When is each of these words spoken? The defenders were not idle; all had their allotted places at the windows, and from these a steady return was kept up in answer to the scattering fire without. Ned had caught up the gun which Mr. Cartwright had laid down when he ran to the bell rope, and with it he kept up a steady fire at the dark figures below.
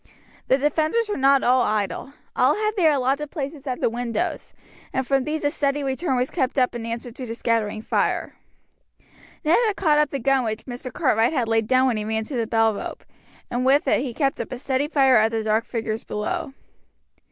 The 0.47 0.57
defenders 0.57 1.07
were 1.09 1.15
not 1.15 1.43
idle; 1.43 2.13
all 2.35 2.55
had 2.55 2.71
their 2.75 2.91
allotted 2.93 3.29
places 3.29 3.67
at 3.67 3.81
the 3.81 3.87
windows, 3.87 4.55
and 4.91 5.05
from 5.05 5.25
these 5.25 5.43
a 5.43 5.51
steady 5.51 5.83
return 5.83 6.15
was 6.17 6.31
kept 6.31 6.57
up 6.57 6.73
in 6.73 6.87
answer 6.87 7.11
to 7.11 7.23
the 7.23 7.35
scattering 7.35 7.83
fire 7.83 8.35
without. 8.97 9.09
Ned 9.45 9.59
had 9.67 9.75
caught 9.75 9.99
up 9.99 10.09
the 10.09 10.17
gun 10.17 10.43
which 10.43 10.65
Mr. 10.65 10.91
Cartwright 10.91 11.33
had 11.33 11.47
laid 11.47 11.67
down 11.67 11.85
when 11.85 11.97
he 11.97 12.03
ran 12.05 12.23
to 12.23 12.35
the 12.35 12.47
bell 12.47 12.73
rope, 12.73 13.03
and 13.51 13.63
with 13.63 13.87
it 13.87 13.99
he 14.01 14.15
kept 14.15 14.41
up 14.41 14.51
a 14.51 14.57
steady 14.57 14.87
fire 14.87 15.17
at 15.17 15.29
the 15.29 15.43
dark 15.43 15.65
figures 15.65 16.03
below. 16.03 16.51